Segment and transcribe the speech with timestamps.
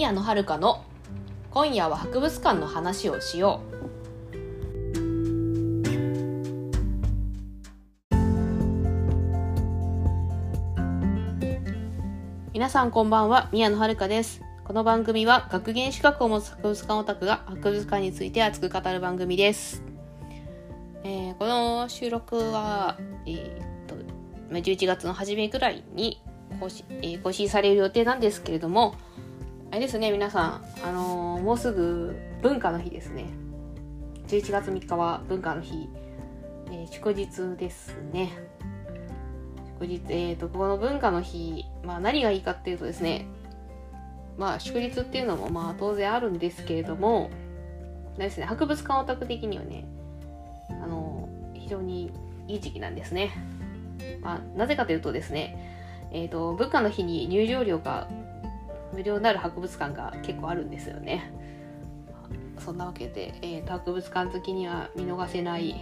[0.00, 0.82] 宮野遥の
[1.50, 4.38] 今夜は博物館の話をしよう。
[12.54, 14.40] 皆さんこんばんは宮野遥です。
[14.64, 19.82] この番組は学芸資格を持つ博物館オタクが博物館について熱く語る番組です、
[21.04, 23.96] えーこの収録は、えーっと
[24.50, 26.22] まあ11月の初めぐらいに
[26.58, 28.94] 更新,、えー更新される予定なんですけれども
[29.70, 33.26] あれですね皆さん、あのーもうすぐ文化の日ですね。
[34.26, 35.88] 11月3日は文化の日、
[36.66, 38.32] えー祝日ですね。
[39.78, 43.26] 祝日えー、とこの文化の日、まあ、何がいいかっていうとですね
[44.36, 47.30] まあ祝日っていうのもまあ当然あるんですけれども
[48.16, 49.86] あですね博物館オタク的にはね
[50.68, 52.12] あの非常に
[52.46, 53.32] いい時期なんですね、
[54.20, 55.78] まあ、なぜかというとですね
[56.12, 58.08] えー、と文化の日に入場料が
[59.00, 61.32] 無料になる博物館が結構あるんですよね。
[62.58, 65.74] そんなわけで、えーと博物館好きには見逃せない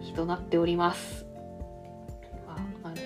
[0.00, 1.26] 日となっております。
[2.46, 2.96] まあ、あの、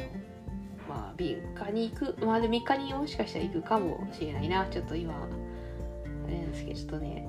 [0.89, 4.65] まあ、3日に行く、まあ、で3日にもしかしたら行くかもしれないな。
[4.67, 7.29] ちょっと今、あれなんですけど、ちょっとね、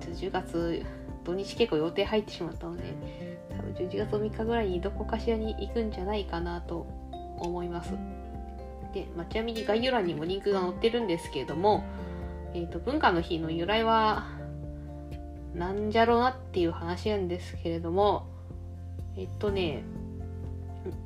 [0.00, 0.82] ちょっと10月、
[1.24, 2.82] 土日結構予定入ってしまったので、
[3.56, 6.86] 多分11月3日ぐらいにどこかしらに行くんじゃないかなと
[7.38, 7.94] 思います。
[8.92, 11.84] で、まあ、ちなみに概要欄にもリンクが載ってるんですけれども、
[12.54, 14.26] えー、と文化の日の由来は
[15.54, 18.26] なんじゃろうなっていう話なんですけれども
[19.16, 19.82] えっとね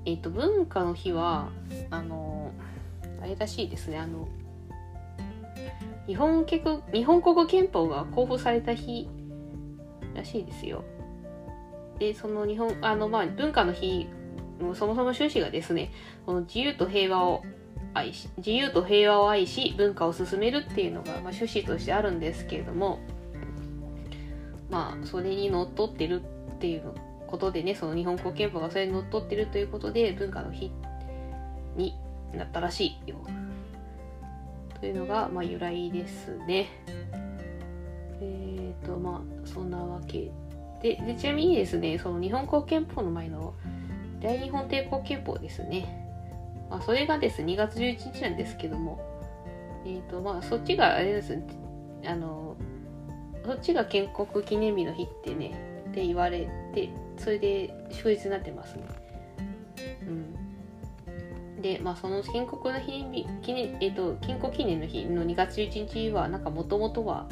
[0.05, 1.51] えっと文化の日は
[1.91, 2.53] あの
[3.21, 4.29] あれらしいですねあの
[6.07, 9.09] 日本日本国憲法が公布された日
[10.15, 10.85] らしいですよ。
[11.99, 14.07] でその日本あのまあ文化の日
[14.59, 15.93] そもそも趣旨がですね
[16.25, 17.43] この自由と平和を
[17.97, 23.01] 愛し自由と平和を愛し文化を進めるっていうのが、まあ、趣旨としてあるんですけれども
[24.71, 26.23] まあそれにのっとってる
[26.57, 26.93] っていう
[27.27, 30.71] ことでねその日本国憲法がそれにのっとってるということで文化の日
[31.77, 31.95] に
[32.35, 33.17] なったらしいよ。
[34.81, 36.69] というのが、まあ、由来ですね。
[38.21, 40.31] えっ、とまあそんなわけ
[40.83, 43.55] ででちなみにですねその日本国憲法の前の
[44.21, 46.06] 大日本帝国憲法ですね。
[46.71, 49.01] まあ、それがですね、2月11日なんですけども、
[49.85, 51.41] えっ、と、まあ、そっちがあれです、
[52.05, 52.57] あの、
[53.45, 58.83] そっちが建国記念日の日ってね、って言われて、それで祝日になってますね。
[60.07, 61.63] うん。
[61.63, 67.29] で、まあ、その建国の記念日、記念、えっ、と、建国記念の日の2月11日は、なんかもともとは、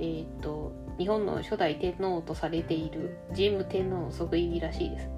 [0.00, 5.08] えっ、と、日本の初代天皇とされている神武天皇の即位日らしいです。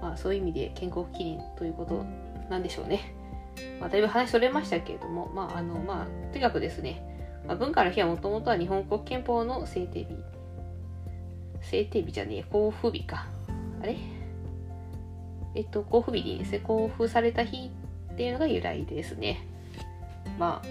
[0.00, 2.06] まあ、そういう意味で建国記念ということ
[2.50, 3.14] なんでしょうね。
[3.80, 7.02] まあ、だいぶ話それましたけれども、まあ、あの、まあ、とにかくですね、
[7.46, 10.08] まあ、文化の日はもともとは日本国憲法の制定日。
[11.62, 13.26] 制定日じゃねえ、公布日か。
[13.82, 13.96] あれ？
[15.54, 16.58] えっと、公布日でですね。
[16.60, 17.70] 公布された日
[18.12, 19.46] っていうのが由来ですね。
[20.38, 20.68] まあ、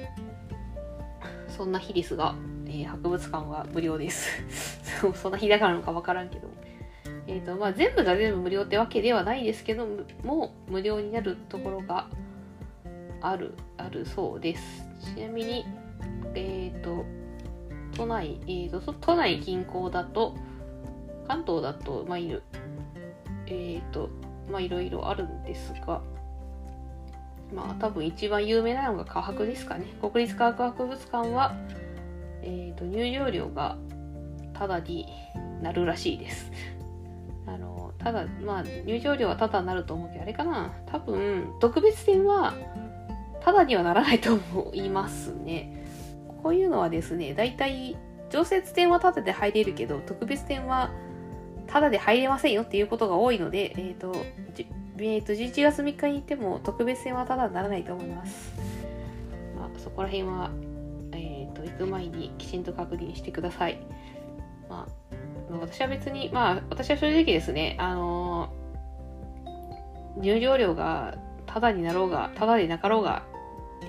[1.49, 2.35] そんな日ですが、
[2.67, 4.43] えー博物館は無料です。
[5.15, 6.47] そんな日だからのかわからんけど。
[7.29, 9.85] えーとまあ、全部が全部無料ってわけではないですけど
[10.23, 12.07] も無料になるところが
[13.21, 14.83] あるあるそうです。
[15.15, 15.63] ちなみに
[16.33, 17.05] えっ、と
[17.95, 20.35] 都内、えー、と都内近郊だと
[21.27, 22.41] 関東だとまあいる
[23.45, 24.09] えっ、と
[24.51, 26.01] まあいろいろあるんですが
[27.53, 29.85] まあ多分一番有名なのが科博ですかね。
[30.01, 31.55] 国立科学博物館は、
[32.41, 33.77] えー、と入場料が
[34.55, 35.05] タダに
[35.61, 36.51] なるらしいです。
[37.53, 40.73] あのただまあ入場料はタダになると思うけどあれかな。
[40.85, 42.53] 多分特別展は
[43.41, 45.85] タダにはならないと思いますね。
[46.43, 47.97] こういうのはですね大体
[48.29, 50.91] 常設展はタダで入れるけど特別展は
[51.67, 54.15] タダで入れませんよっていうことが多いので、えーと
[54.97, 58.53] えー、と11月3日に行っても特別展はタダにならないと思います、
[59.57, 60.51] まあ、そこら辺は、
[61.13, 63.79] えー、と行く前にきちんと確認してください。
[64.69, 65.15] まあ
[65.57, 68.53] 私は別に、まあ、私は正直ですね、あの
[70.17, 73.23] 入場料がタダになろうが、タダでなかろうが、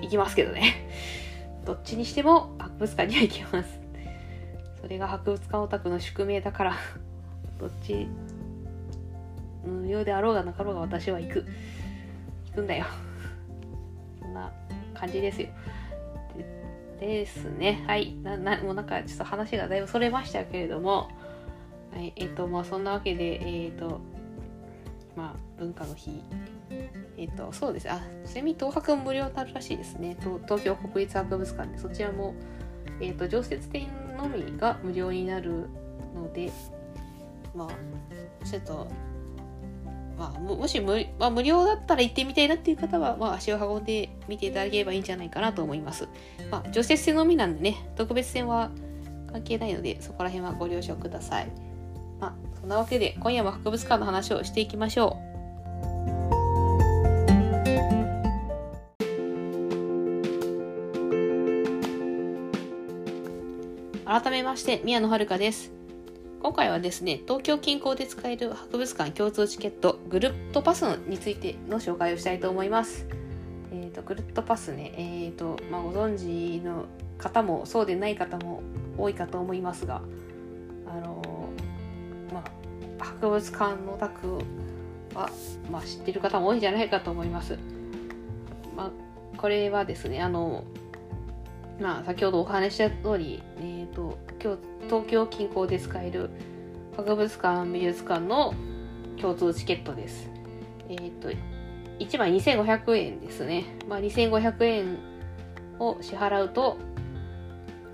[0.01, 0.73] 行きますけどね。
[1.65, 3.79] どっちにしても博物館には行きます。
[4.81, 6.73] それが博物館オタクの宿命だから、
[7.59, 8.07] どっち、
[9.63, 11.45] 無料であろうがなかろうが私は行く。
[12.47, 12.85] 行くんだよ。
[14.19, 14.51] そんな
[14.93, 15.49] 感じですよ。
[16.99, 17.83] でですね。
[17.87, 18.15] はい。
[18.23, 21.09] な、な、もうなんかちょっと話がだいぶそれましたけれども、
[21.93, 24.01] はい、えっ、と、まあそんなわけで、えっ、と、
[25.15, 26.23] まあ文化の日、
[27.17, 27.89] えっ、と、そうです。
[27.91, 30.17] あ、ちなみに東博も無料になるらしいですね。
[30.19, 32.35] 東京国立博物館で、そちらも
[33.01, 35.67] えーと、常設展のみが無料になる
[36.15, 36.51] ので
[37.55, 38.87] まあちょっと
[40.17, 46.07] まあ、もし無,、まあ、無料だったら行ってみたいなっていう方は、まあ、足を運んで見ていただければいいんじゃないかなと思います。
[46.51, 48.69] まあ、除雪線のみなんでね、特別線は
[49.31, 51.47] 関係ないので、そこら辺はご了承ください。
[52.61, 55.31] そんなわけで、今夜も博物館の話をしていきましょう。
[64.05, 65.71] 改めまして、宮野遥です。
[66.43, 73.07] 今回はですね、東京近郊で使える博物館共通チケット、グルットパスについての紹介をしたいと思います。
[73.71, 76.85] えっ、ー、と、グルットパスね、えっ、ー、と、まあ、ご存知の
[77.17, 78.61] 方もそうでない方も
[78.97, 80.01] 多いかと思いますが、
[80.85, 81.30] あのー、
[82.31, 82.43] ま
[82.99, 84.39] あ、博物館のオタク
[85.13, 85.29] は、
[85.69, 87.57] まあ、知ってる方も多いんじゃないかと思います。
[88.75, 88.91] まあ、
[89.37, 90.63] これはですね、あの、
[91.79, 96.29] まあ、先ほどお話した通り、えっ、と、今日東京近郊で使える
[96.95, 98.53] 博物館美術館の
[99.19, 100.29] 共通チケットです。
[100.89, 101.29] えっ、ー、と
[101.99, 103.65] 1枚2500円ですね。
[103.87, 104.97] まあ、2500円
[105.79, 106.77] を支払うと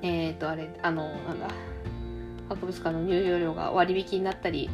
[0.01, 1.49] えっ、ー、とあれあのなんだ
[2.49, 4.69] 博物館の入場料が割引になったり、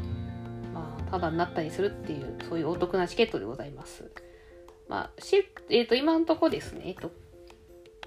[0.74, 4.12] まあ、ただになったりするっていうそういうお得なチケットでございます。
[4.88, 7.12] まあしえー、と今のところですね、えっ、と、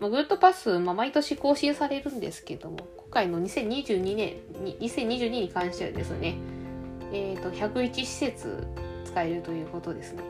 [0.01, 6.37] グルートパス、まあ、毎年更新されるんですけども、今回の2022年に、2022に関してはですね、
[7.13, 8.67] え、ー、と、101施設
[9.05, 10.23] 使えるということですね。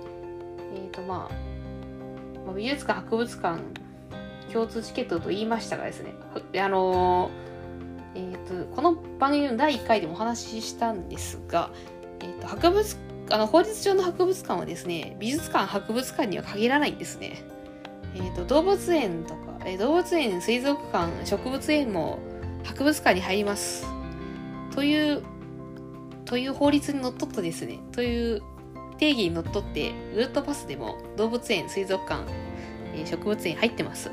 [0.75, 3.61] え、ー、と、まあ、美術館、博物館、
[4.53, 6.15] 共通チケットと言いましたがですね、
[6.59, 7.31] あの
[8.17, 11.71] え、ー、と、この番組の第1回でもお話ししたんですが、
[12.21, 12.97] えっ、と、博物
[13.29, 17.43] あの法律上の博物館はですね、美術館、博物館には限らないんですね。
[18.15, 22.19] えーと、動物園とか、えー、動物園、水族館、植物園も
[22.65, 23.87] 博物館に入ります。
[24.75, 25.23] という、
[26.25, 28.43] という法律にのっとってですね、という
[28.97, 32.25] 定義にのっとって、ルートパスでも動物園、水族館、
[32.95, 34.11] えー、植物園入ってます。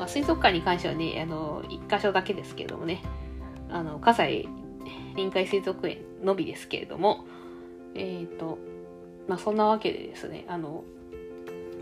[0.00, 3.02] まあ、水族館に関してはね、あの、一箇所だけですけれどもね、
[3.70, 4.48] あの、葛西
[5.14, 7.26] 臨海水族園のみですけれども、
[7.94, 8.58] えっ、ー、と、
[9.28, 10.84] まあ、そんなわけでですね、あの、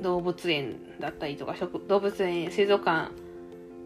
[0.02, 1.54] 動物園だったりとか
[1.88, 3.12] 動物園水族館、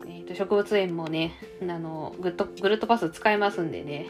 [0.06, 1.32] えー、と植物園もね
[1.62, 4.08] あのグッとグルートパス使えますんでね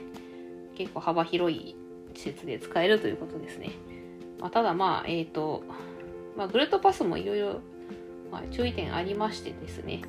[0.74, 1.76] 結構幅広い
[2.14, 3.70] 施設で使えるということですね、
[4.40, 5.62] まあ、ただまあえっ、ー、と、
[6.36, 7.60] まあ、グルートパスもいろいろ
[8.50, 10.02] 注意点ありましてですね。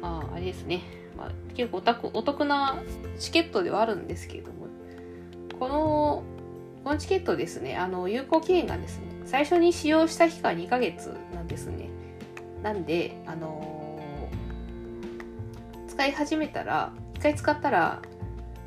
[0.00, 0.82] まああれですね、
[1.16, 2.76] まあ、結構お得お得な
[3.18, 4.60] チケットではあるんですけれども。
[5.58, 6.22] この
[6.84, 7.76] このチケットですね。
[7.76, 11.90] あの有効期限がですね最初に使用した日から2ヶ月なんですね。
[12.62, 18.02] なんで、あのー、使い始めたら、1回使ったら、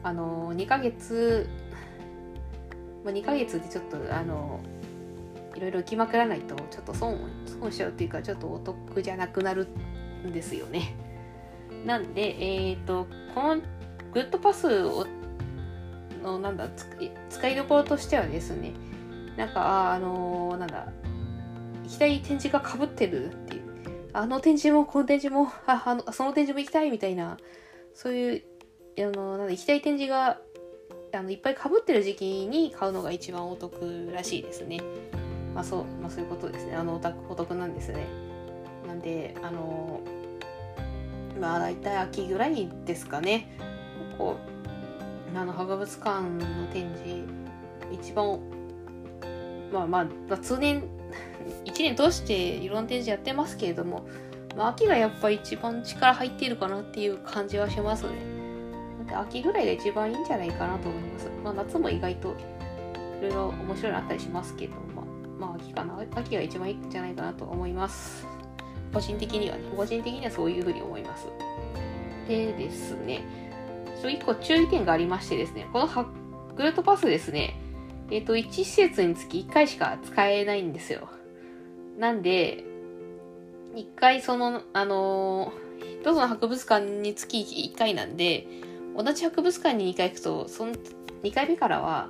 [0.04, 1.48] あのー、2ヶ月、
[3.04, 4.93] まあ、2ヶ月でちょっと、あのー、
[5.56, 9.68] いろいろ決まくらないと、ちょっと損、損しちゃうっていうか、ちょっとお得じゃなくなる
[10.26, 10.96] んですよね。
[11.86, 13.62] なんで、えっ、と、この
[14.14, 15.06] グッドパスを
[16.24, 16.70] の、なんだ、
[17.30, 18.72] 使いどころとしてはですね、
[19.38, 20.88] なんか、あのー、なんだ、
[21.84, 23.64] 行きたい展示がかぶってるっていう。
[24.14, 27.38] あの展示も、この展示も、ああのその展示も行きたいみたいな、
[27.94, 28.44] そういう、
[29.00, 30.40] あの、なんだ、行きたい展示が、
[31.14, 34.80] あの、いっぱいかぶってる時期に買うのが一番お得らしいですね。
[35.54, 36.76] まあそう、まあそういうことですね。
[36.76, 38.08] あの、お得なんですね。
[38.88, 40.02] なんで、あの、
[41.40, 43.48] まあ大体秋ぐらいですかね。
[44.18, 44.38] こ
[45.34, 47.24] う、あの、博物館の展示、
[47.92, 48.40] 一番
[49.74, 50.84] まあまあ、通年、
[51.66, 54.06] 1年通していろんな展示やってますけれども、
[54.56, 58.10] まあ、秋がやっぱ一番力入っているかなっていう感じはしますね。
[59.00, 61.30] だって秋ぐらいが一番いいんじゃないかなと思います。
[61.44, 64.74] まあ、夏も意外といろいろ面白いのあったりしますけど、
[65.44, 66.00] まあ、秋かな。
[66.16, 68.26] 秋が一番いいんじゃないかなと思います。
[68.94, 71.28] 個人的にはね、個人的にはそういうふうに思います。
[72.28, 73.22] でですね、
[74.02, 75.88] 1個注意点がありましてですね、この
[76.56, 77.60] グルートパスですね、
[78.10, 81.10] えっ、ー、と、1施設につき1回しか使えないんですよ。
[81.98, 82.64] なんで、
[83.76, 88.48] 1回その、あのー、一つの博物館につき1回なんで、
[88.96, 90.74] 同じ博物館に2回行くと、その
[91.24, 92.10] 2回目からは、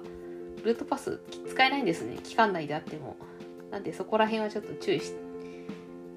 [0.64, 2.18] ルートパス使えないんですね。
[2.24, 3.16] 期間内であっても。
[3.72, 5.14] なんでそこら辺はちょっと注意し、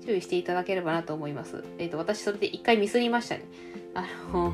[0.05, 1.65] 注意していただければなと思います。
[1.79, 3.45] えっ、ー、と、私それで1回ミスりましたね。
[3.95, 4.53] あの、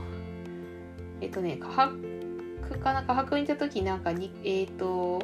[1.22, 2.12] えっ、ー、とね科博、
[2.82, 3.00] かな？
[3.02, 5.22] んか博に行った時なんかにえっ、ー、と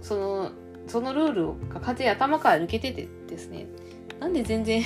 [0.00, 0.50] その
[0.86, 3.66] そのルールが完全に頭から抜けててですね
[4.20, 4.82] なんで全然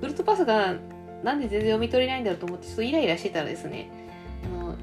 [0.00, 0.76] グ ルトパスが
[1.22, 3.90] なんで全然読み取れないんだろうと思ってちょっとイライラしてたらですね
[4.44, 4.74] あの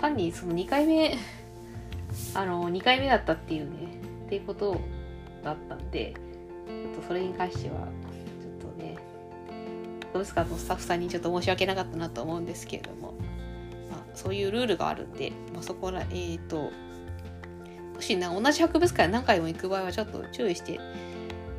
[0.00, 1.16] 単にその2回目
[2.34, 4.80] あの2回目だったっていうねっていうこと
[5.42, 6.14] だったんで
[6.66, 7.88] ちょっとそれに関しては
[8.40, 8.96] ちょっとね
[10.12, 13.14] 博物館のスタッフさんにちょっと申し訳なかったなと思うんですけれども、
[13.90, 16.70] まあ、そういうルールがあるんで、まあ、そこらえっ、ー、と
[17.94, 20.78] もしな同じ博物館何回も行く場合はちょっと注意して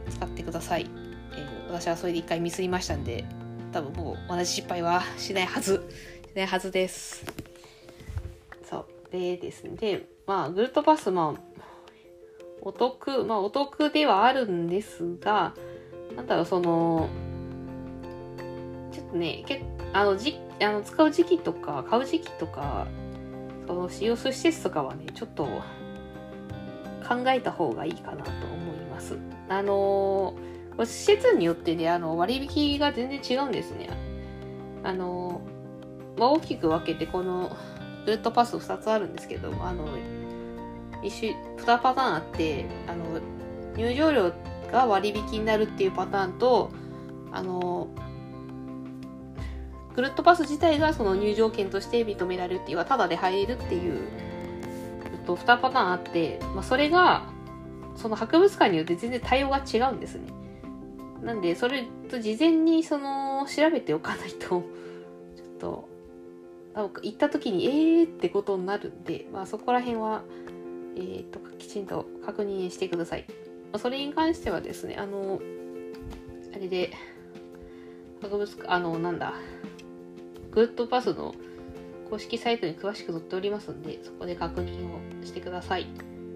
[0.09, 0.87] 使ってください、
[1.33, 3.25] えー、私はそれで1回ミスりましたんで
[3.71, 5.89] 多分もう同じ失敗はしないはず
[6.33, 7.46] しないはずです。
[9.17, 11.41] でですねまあグルートパスまあ
[12.61, 15.53] お得まあお得ではあるんですが
[16.15, 17.09] なんだろうその
[18.91, 22.87] ちょっとね結あのじあの使う時期とか買う時期とか
[23.67, 25.45] その使用する施設とかはねちょっと
[27.07, 29.17] 考えた方がいいかなと思います。
[29.47, 30.35] あの、
[30.79, 33.89] 施設によってね、あの割引が全然違うんですね。
[34.83, 35.41] あの、
[36.17, 37.55] まあ、大きく分けてこの
[38.07, 39.87] ルートパス2つあるんですけど、あの、
[41.03, 43.21] 一種、2パターンあって、あの、
[43.75, 44.33] 入場料
[44.71, 46.71] が割引になるっていうパターンと、
[47.31, 47.87] あの、
[49.95, 54.27] グルートパス自体がその入場券として認められるっていうか、ただで入れるっていう
[55.27, 57.29] と2パターンあって、まあ、それが
[57.97, 60.31] その博物館によって全然対応が違うんですね。
[61.21, 64.63] なんでそれと事前にその調べておかないと ちょっ
[65.59, 65.89] と
[66.83, 70.23] 行った時にえーってことになるんで、まあ、そこら辺は、
[70.95, 73.25] えーと、ときちんと確認してください。
[73.71, 75.41] ま、それに関してはですねあの
[76.55, 76.91] あれで
[78.21, 79.33] 博物館あのなんだ
[80.51, 81.35] グッドパスの
[82.09, 85.87] 公式サイトに詳しく載っておりますので、そこで確認をしてください。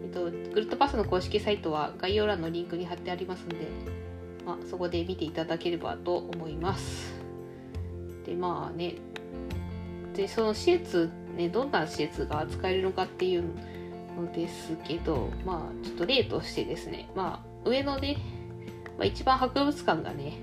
[0.03, 3.67] えっと、グットパスの公式サイトは概要欄のリンクに貼ってありますので、
[4.45, 7.13] まあ、そこで見ていただければと思います。
[8.25, 8.95] で、まあね、
[10.15, 13.44] で、その施設、ね、どんな施設が扱えるのかっていう
[14.18, 18.18] のですけど、まあ、ちょっと例としてですね、まあ、上野で、
[18.98, 20.34] まあ、一番博物館がね、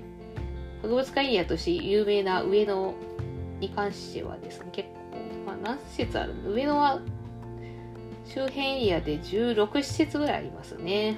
[0.81, 2.93] 博物館エリアとして有名な上野
[3.59, 4.95] に関してはですね、結構
[5.45, 6.51] まあ、何施設あるの？
[6.51, 7.01] 上野は
[8.25, 11.15] 周辺エリアで16施設ぐらいありますね。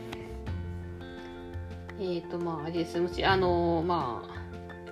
[2.00, 4.41] えっ、ー、と、まあ、あれですもちあの、まあ、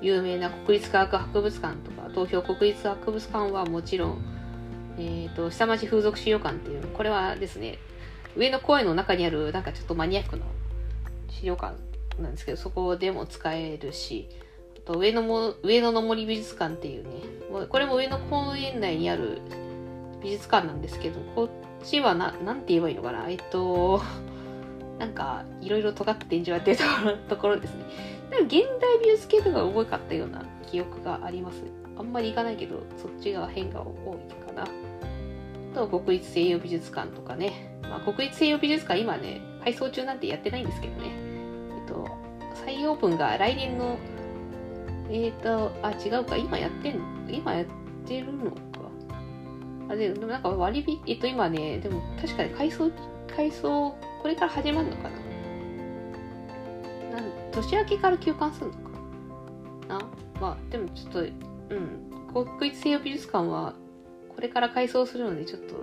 [0.01, 4.22] 有名な国立科学博物館とか、東京国立博物館はもちろん、
[4.98, 7.77] えっ、ー、と、下町風俗資料館っていう、これはですね、
[8.36, 10.44] 上野公園の中にある、なんかちょっとマニアックな
[11.29, 11.75] 資料館
[12.22, 14.29] なんですけど、そこでも使えるし
[14.89, 17.10] あ、と上野も上野の森美術館っていうね
[17.70, 19.39] これも上野公園内にある
[20.22, 24.01] 美術館なんですけどこっちはななんて言えばいいのかなえっと
[24.98, 27.86] なんかいろいろ尖って展示をやってるところですね。
[28.29, 31.63] なんか現代美術系とか多かったような記憶があります
[31.98, 34.67] あんまり行かないけどそっちが変が多いかなあ
[35.75, 41.12] と国立西洋美術館とかね、まあ、国立西洋美術館今ね改装中なんてやってないんですけどね
[41.81, 42.07] えっと
[42.65, 43.98] 再オープンが来年の
[45.09, 46.38] えっ、ー、と、あ、違うか。
[46.38, 47.65] 今やってん、今やっ
[48.05, 48.59] てるのか。
[49.89, 52.91] あ、でもなんか割引、えっと今ね、でも確かに改装、
[53.27, 55.09] 改装、これから始まるのかな。
[57.51, 58.79] 年明けから休館するのか
[59.88, 60.00] な？
[60.39, 62.10] まあ、でもちょっと、うん。
[62.32, 63.74] 国立西洋美術館は、
[64.36, 65.75] これから改装するので、ちょっと、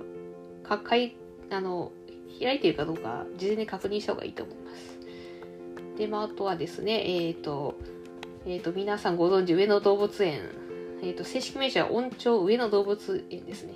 [0.67, 1.17] か、かい、
[1.51, 1.93] あの、
[2.41, 4.99] 開いてるかどうか、事前に確認した方がいいと思います。
[5.99, 7.75] で、まあ、あとはですね、えっ、ー、と、
[8.47, 10.43] えっ、ー、と、皆さんご存知、上野動物園。
[11.03, 13.75] えっ、ー、と、正式名称は温町上野動物園ですね。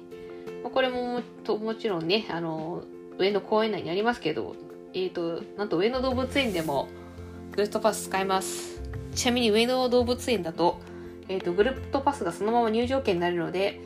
[0.63, 2.85] まあ、これもと、もちろんね、あの、
[3.19, 4.55] 上野公園内にありますけど、
[4.95, 6.89] えっ、と、なんと上野動物園でも
[7.53, 8.81] グループパス使えます。
[9.15, 10.81] ちなみに上野動物園だと、
[11.29, 13.81] えっ、と、グループパスがそのまま入場券になるので、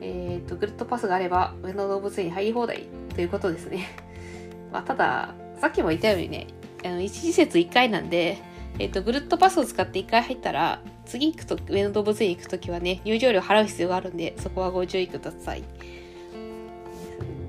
[0.00, 3.88] えっ、と、グループパスがあれば上野動物園に入り放題 ということですね。
[4.72, 6.46] まあ、ただ、さっきも言ったようにね、
[6.84, 8.38] あの、一施設1回なんで、
[8.78, 15.62] えっ、ー、と、ぐるっとパスを使って1回入ったら、次行くと、上野動物園行くときはね、入場料払う必要があるんで、そこはご注意ください。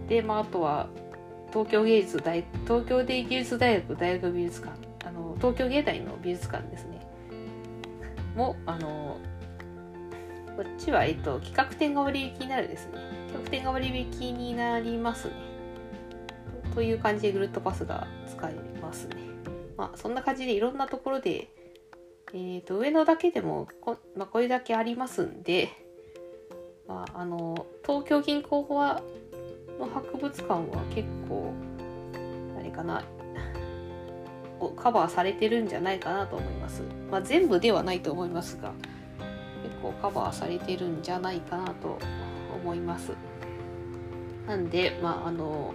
[0.10, 0.90] で、まあ、あとは、
[1.52, 4.91] 東京芸術大、東京芸術大学大学美術館、
[5.42, 7.02] 東京芸大の美術館ですね。
[8.36, 9.18] も、あの、
[10.56, 12.94] こっちは、えっと、企画展が割引になるですね。
[13.28, 15.34] 企画展が割引になりますね。
[16.76, 19.16] という感じでぐるっとパスが使えますね。
[19.78, 21.50] まあ、そんな感じでいろんなところで、
[22.34, 25.70] えー、と上野だけでもこ,、まあ、これだけありますんで、
[26.88, 29.02] まあ、あの東京銀行は
[29.80, 31.52] の博物館は結構
[32.60, 33.04] あれかな
[34.70, 36.84] カバーされてるんじゃないかなと思います。
[37.12, 38.72] まあ、全部ではないと思いますが
[39.64, 42.00] 結構カバーされてるんじゃないかなと
[42.56, 43.12] 思います
[44.48, 45.74] なんでまああの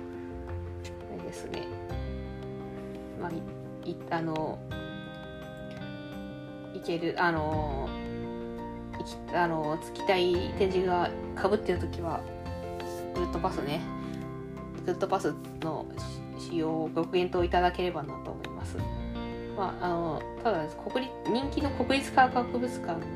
[1.15, 1.63] あれですね
[3.21, 4.59] まあいあの
[6.75, 7.89] いけるあの
[9.01, 12.21] いきあのつきたい展示がかぶってる時は
[13.15, 13.81] グッドパスね
[14.85, 15.87] グッドパスの
[16.39, 18.97] 使用をご検討いただければなと思います。
[19.57, 23.07] まあ、あのただ国立人気の国立科学博物館と、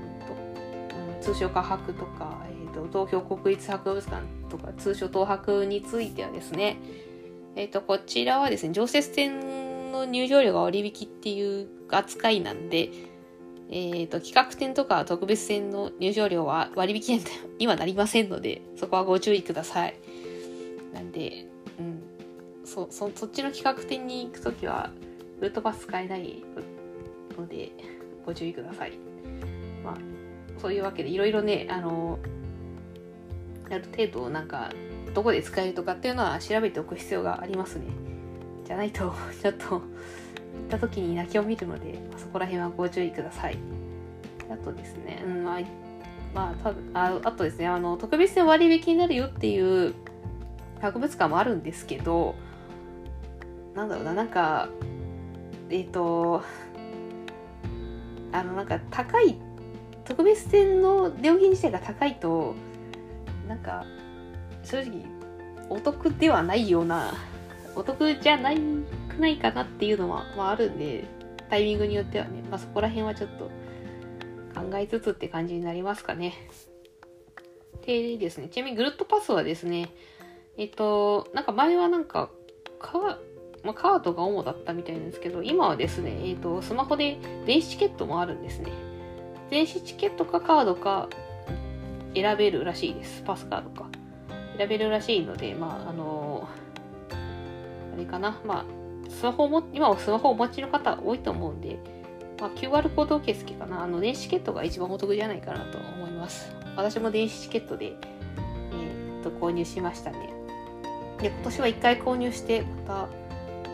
[1.21, 6.79] 通称科博とか、えーと、東京国立博物館とか通称東博についてはですね、
[7.57, 12.91] えーと、こちらはですね常設展の入場料が割引っていう扱いなんで、
[13.71, 17.23] えーと、企画展とか特別展の入場料は割引
[17.59, 19.95] にはなりませんのでそこはご注意ください。
[20.95, 21.47] なんで、
[21.79, 22.03] うん、
[22.65, 24.91] そそそっちの企画展に行くときは
[25.41, 26.43] ルートパス使えない
[27.37, 27.73] ので
[28.25, 28.93] ご注意ください。
[29.85, 29.97] まあ、
[30.61, 32.19] そういうわけでいろいろね、あの、
[33.71, 34.71] ある程度なんか、
[35.15, 37.87] どこで使えるとかっていうのは調べておく必要がありますね。
[38.65, 39.81] じゃないと、 ちょっと、行っ
[40.69, 43.59] た時に泣きを見るので、そこら辺はご注意ください。
[44.51, 45.61] あとですね、うん、まあ、
[46.35, 49.95] まあ、たああとですね、あの、特別に割引になるよっていう
[50.81, 52.35] 博物館もあるんですけど、
[53.75, 54.69] なんだろうな、なんか、
[55.71, 56.43] えっ、ー、と、
[58.33, 59.39] あの、なんか高い、
[60.05, 62.55] 特別展の料金自体が高いと、
[63.49, 63.85] なんか、
[64.63, 65.05] 正直、
[65.69, 67.15] お得ではないような、
[67.77, 71.05] お得じゃないくないかなっていうのは、まあ、あるんで、
[71.49, 73.45] タイミングによってはね、まあ、そこら辺はちょっと
[74.55, 76.35] 考えつつって感じになりますかね。
[77.87, 79.91] でですね、ちなみにグルットパスはですね、
[80.57, 82.31] えっと、なんか前はなんか、
[82.79, 83.19] か、
[83.63, 88.73] まあ、カードが主だったみたいなんですけど、今はですね、えっ、ー、と、スマホで電子チケットもあるんですね。
[89.51, 91.09] 電子チケットかカードか
[92.15, 93.23] 選べるらしいです。
[93.23, 93.89] パスカードか。
[94.57, 98.41] 選べるらしいので、まあ、あのー、あれかな。
[98.47, 98.65] まあ、
[99.11, 101.79] スマホも、今はスマホをお持ちの方多いと思うんで、
[102.41, 103.83] まあ、QR コード受付かな。
[103.83, 106.51] あの、電子チケットが一番お得じゃないかなと思います。
[106.77, 110.33] 私も電子チケットで、えー、っと、購入しましたね。
[111.21, 113.20] で、今年は1回購入して、また、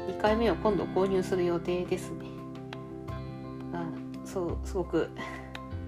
[0.07, 2.27] 2回目を今度購入する予定ですね。
[3.73, 3.87] あ
[4.25, 5.11] そう、すごく、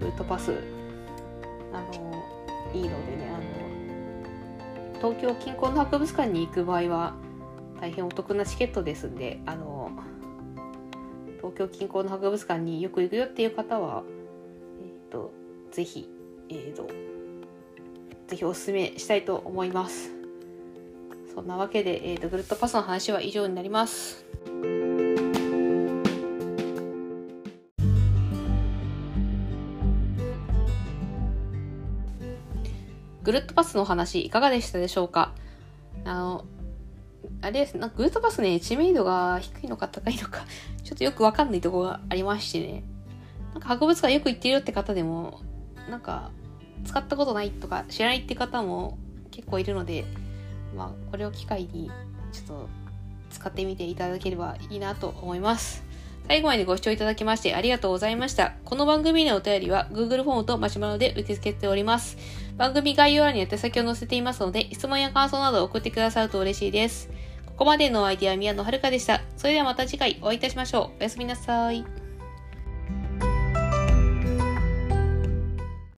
[0.00, 0.52] ウートパス、
[1.72, 2.24] あの、
[2.74, 3.31] いいのでね、
[4.94, 7.14] あの、東京近郊の博物館に行く場合は、
[7.81, 9.92] 大変お得なチケットですんで、あの、
[11.38, 14.02] 東京近郊の博物館によく行くよっていう方は、
[14.83, 15.33] えっ、ー、と、
[15.70, 16.09] ぜひ、
[16.48, 16.88] えっ、ー、と、
[18.26, 20.17] ぜひお勧めしたいと思います。
[21.38, 24.24] そんなわけで、えーと、グルットパスの話は以上になります。
[33.22, 35.33] グルットパスの話いかがでしたでしょうか？
[36.05, 36.44] あの、
[37.40, 40.44] あれですなんかグルットパスね、知名度が低いのか高いのか、
[40.83, 42.83] ちょっとよくわかんないところがありましてね。
[43.53, 45.40] なんか博物館よく行ってるよって方でも、
[45.88, 46.33] なんか
[46.85, 48.98] 使ったことないとか知らないって方も
[49.31, 50.05] 結構いるので、
[50.76, 51.90] まあ、これを機会に
[52.33, 52.68] ちょっと
[53.31, 55.85] 使ってみていただければいいなと思います。
[56.28, 58.52] 最後までご視聴いただきましてありがとうございました。
[58.64, 62.18] この番組のお便りは Google フォームとマシュマロで受け付けております。
[62.59, 67.09] 番組概要欄に宛先を載せていますので、質問や感想などを送ってくださると嬉しいです。
[67.46, 69.22] ここまでのお相手は宮野遥でした。
[69.37, 71.00] それではまた次回お会いいたしましょう。
[71.00, 71.98] おやすみなさい。